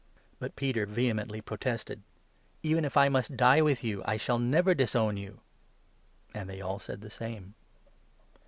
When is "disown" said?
4.73-5.15